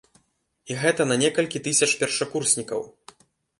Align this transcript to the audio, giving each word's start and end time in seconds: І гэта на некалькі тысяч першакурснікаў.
І 0.71 0.77
гэта 0.83 1.01
на 1.09 1.17
некалькі 1.25 1.63
тысяч 1.69 1.91
першакурснікаў. 2.01 2.81